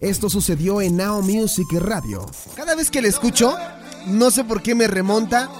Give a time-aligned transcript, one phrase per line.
[0.00, 2.24] Esto sucedió en Now Music Radio.
[2.54, 3.58] Cada vez que la escucho,
[4.06, 5.50] no sé por qué me remonta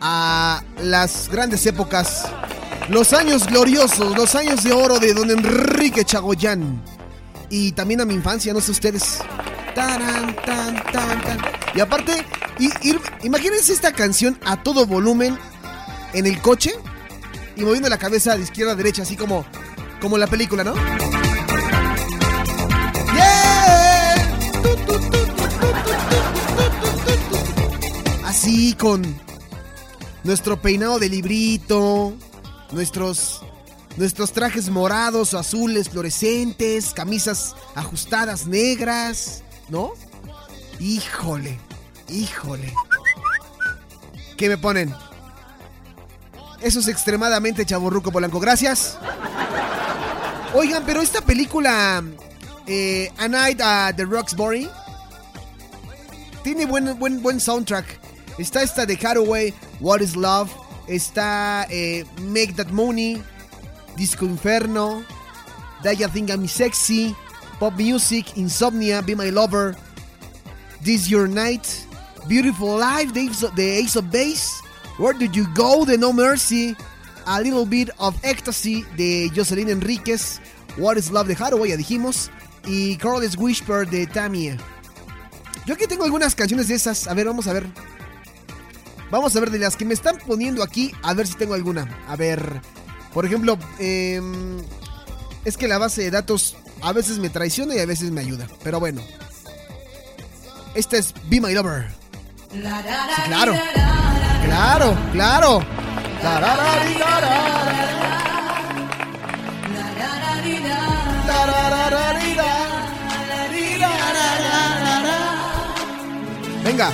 [0.00, 2.28] a las grandes épocas,
[2.88, 6.80] los años gloriosos, los años de oro de don Enrique Chagoyán.
[7.50, 9.18] Y también a mi infancia, no sé ustedes.
[9.74, 11.20] Tan, tan, tan.
[11.74, 12.24] Y aparte,
[13.24, 15.36] imagínense esta canción a todo volumen
[16.12, 16.76] en el coche
[17.56, 19.44] y moviendo la cabeza de izquierda a derecha, así como,
[20.00, 20.74] como la película, ¿no?
[28.78, 29.02] Con
[30.24, 32.14] nuestro peinado de librito,
[32.72, 33.42] nuestros
[33.98, 39.90] nuestros trajes morados o azules fluorescentes, camisas ajustadas negras, ¿no?
[40.80, 41.58] Híjole,
[42.08, 42.72] híjole.
[44.38, 44.94] ¿Qué me ponen?
[46.62, 48.96] Eso es extremadamente chaborruco Polanco, gracias.
[50.54, 52.02] Oigan, pero esta película
[52.66, 54.70] eh, A Night at the Roxbury
[56.42, 57.97] tiene buen, buen, buen soundtrack.
[58.38, 60.50] Está esta de Hathaway, What is Love.
[60.86, 63.22] Está eh, Make That Money,
[63.96, 65.04] Disco Inferno,
[65.82, 67.14] Daya Think I'm Sexy,
[67.58, 69.76] Pop Music, Insomnia, Be My Lover,
[70.82, 71.66] This Your Night,
[72.26, 74.62] Beautiful Life, The Ace of Base,
[74.98, 76.74] Where Did You Go, The No Mercy,
[77.26, 80.40] A Little Bit of Ecstasy de Jocelyn Enríquez,
[80.78, 82.30] What is Love de Hathaway, ya dijimos,
[82.64, 84.56] y Carlos Whisper de Tamia.
[85.66, 87.06] Yo aquí tengo algunas canciones de esas.
[87.08, 87.66] A ver, vamos a ver.
[89.10, 91.88] Vamos a ver de las que me están poniendo aquí, a ver si tengo alguna.
[92.08, 92.60] A ver,
[93.14, 94.58] por ejemplo, em,
[95.44, 98.46] es que la base de datos a veces me traiciona y a veces me ayuda.
[98.62, 99.02] Pero bueno.
[100.74, 101.88] Esta es Be My Lover.
[102.52, 103.54] Sí, claro.
[104.44, 105.60] Claro, claro.
[116.64, 116.92] Venga.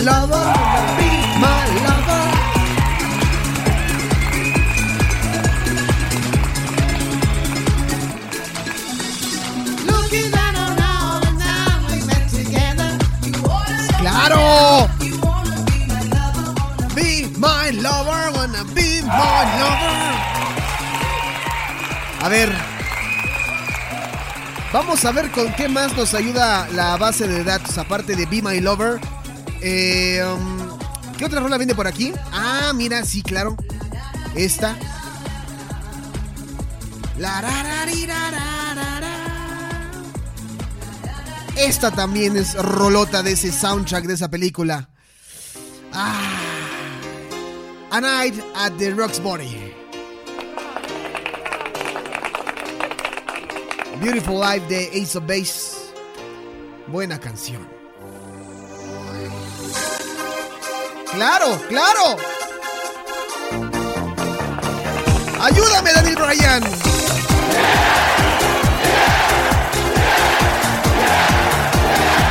[0.00, 0.46] Be my lover,
[0.96, 1.08] be
[1.40, 2.24] my lover.
[14.00, 14.88] ¡Claro!
[16.94, 19.92] Be my lover, wanna be my lover.
[22.22, 22.50] A ver,
[24.72, 28.40] Vamos a ver con qué más nos ayuda la base de datos, aparte de Be
[28.40, 29.00] My Lover.
[29.62, 32.12] Eh, um, ¿Qué otra rola viene por aquí?
[32.32, 33.56] Ah, mira, sí, claro.
[34.34, 34.76] Esta.
[41.56, 44.88] Esta también es rolota de ese soundtrack de esa película.
[45.92, 46.40] Ah.
[47.90, 49.74] A Night at the Roxbury.
[54.00, 55.76] Beautiful Life de Ace of Base.
[56.86, 57.79] Buena canción.
[61.12, 62.16] Claro, claro.
[65.40, 66.62] Ayúdame, Daniel Bryan.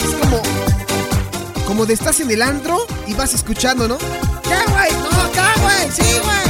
[0.00, 0.42] Es como,
[1.66, 3.98] como de estás en el antro y vas escuchando, ¿no?
[3.98, 4.92] ¿Qué, güey?
[4.92, 5.90] No, ¿qué, güey?
[5.90, 6.49] Sí, güey.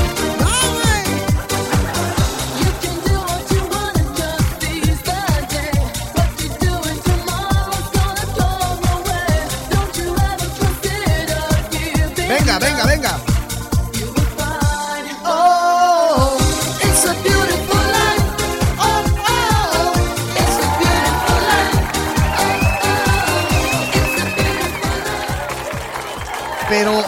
[26.83, 27.05] Pero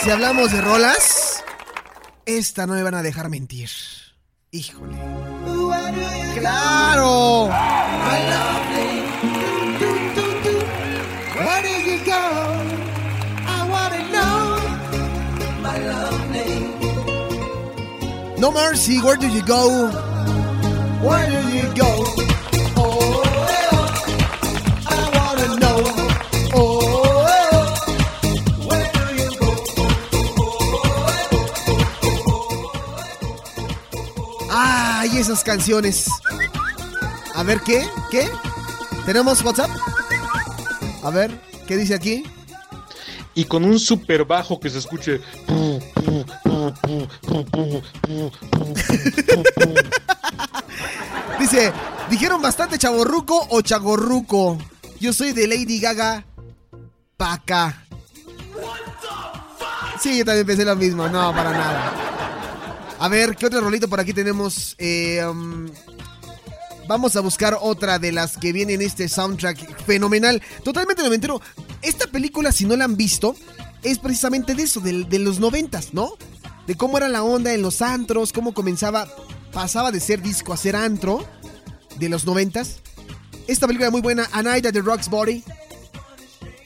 [0.00, 1.42] si hablamos de rolas,
[2.26, 3.70] esta no me van a dejar mentir.
[4.52, 4.96] Híjole.
[6.38, 7.50] ¡Claro!
[18.38, 19.90] No Mercy, where do you go?
[21.02, 22.04] Where do you go?
[34.50, 36.08] Ay, esas canciones.
[37.34, 37.88] A ver, ¿qué?
[38.10, 38.28] ¿Qué?
[39.06, 39.70] ¿Tenemos WhatsApp?
[41.02, 42.24] A ver, ¿qué dice aquí?
[43.34, 45.20] Y con un super bajo que se escuche.
[51.38, 51.72] Dice,
[52.10, 54.58] dijeron bastante chaborruco o chagorruco.
[54.98, 56.24] Yo soy de Lady Gaga
[57.16, 57.84] Paca.
[60.00, 61.08] Sí, yo también pensé lo mismo.
[61.08, 62.07] No, para nada.
[62.98, 64.74] A ver, ¿qué otro rolito por aquí tenemos?
[64.78, 65.68] Eh, um,
[66.88, 70.42] Vamos a buscar otra de las que viene en este soundtrack fenomenal.
[70.64, 71.38] Totalmente noventero.
[71.82, 73.36] Esta película, si no la han visto,
[73.82, 76.16] es precisamente de eso, de, de los noventas, ¿no?
[76.66, 79.06] De cómo era la onda en los antros, cómo comenzaba,
[79.52, 81.26] pasaba de ser disco a ser antro,
[81.98, 82.80] de los noventas.
[83.46, 85.44] Esta película muy buena, A Night at the Rock's Body.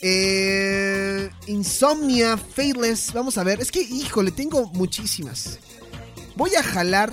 [0.02, 3.12] Eh, Insomnia, Faithless.
[3.12, 3.60] Vamos a ver.
[3.60, 5.58] Es que, híjole, tengo muchísimas.
[6.36, 7.12] Voy a jalar.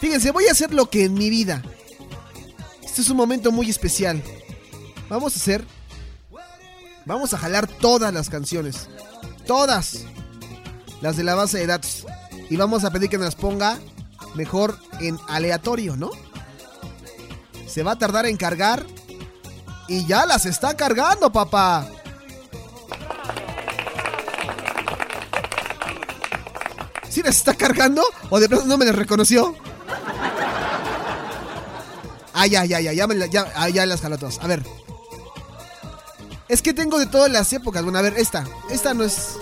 [0.00, 1.62] Fíjense, voy a hacer lo que en mi vida.
[2.82, 4.22] Este es un momento muy especial.
[5.08, 5.64] Vamos a hacer.
[7.06, 8.88] Vamos a jalar todas las canciones.
[9.46, 10.04] Todas.
[11.00, 12.06] Las de la base de datos.
[12.48, 13.78] Y vamos a pedir que nos las ponga
[14.34, 16.10] mejor en aleatorio, ¿no?
[17.66, 18.86] Se va a tardar en cargar.
[19.88, 21.88] Y ya las está cargando, papá.
[27.22, 28.02] ¿Sí está cargando?
[28.30, 29.54] ¿O de pronto no me las reconoció?
[32.32, 34.38] Ah, ya, ya, ya, ya, ya, ah, ya las jaló todas.
[34.40, 34.64] A ver.
[36.48, 37.82] Es que tengo de todas las épocas.
[37.82, 38.46] Bueno, a ver, esta.
[38.70, 39.36] Esta no es.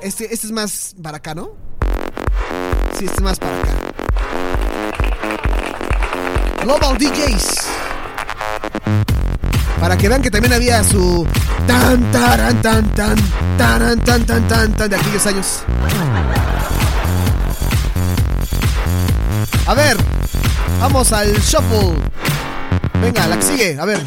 [0.00, 1.50] Este, este es más para acá, ¿no?
[2.96, 3.72] Sí, este es más para acá.
[6.62, 7.66] Global DJs.
[9.80, 11.26] Para que vean que también había su
[11.66, 13.16] tan taran tan tan
[13.56, 15.64] taran tan tan tan tan de aquellos años.
[19.68, 19.98] A ver,
[20.80, 21.94] vamos al shuffle.
[23.02, 24.02] Venga, la que sigue, a ver.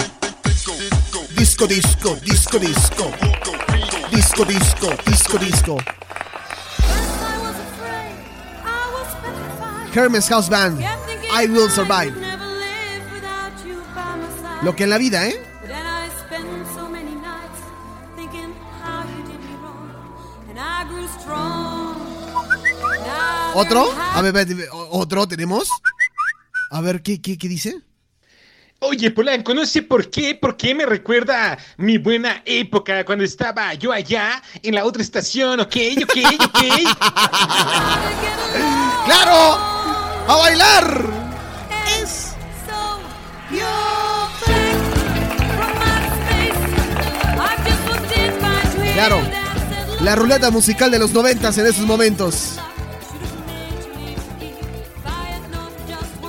[1.38, 3.12] Disco, disco, disco, disco.
[4.10, 5.78] Disco, disco, disco, disco.
[9.94, 10.82] Hermes House Band.
[10.82, 12.16] I will survive.
[14.64, 15.51] Lo que en la vida, ¿eh?
[23.54, 23.92] ¿Otro?
[23.92, 25.70] A ver, a ver, ¿otro tenemos?
[26.70, 27.76] A ver, ¿qué, qué, qué dice?
[28.80, 33.74] Oye, Polanco, no sé por qué, por qué me recuerda mi buena época cuando estaba
[33.76, 36.60] yo allá en la otra estación, ok, ok, ok.
[39.06, 39.58] ¡Claro!
[40.28, 41.06] ¡A bailar!
[42.02, 42.34] Es.
[48.94, 49.22] Claro.
[50.00, 52.56] La ruleta musical de los noventas en esos momentos.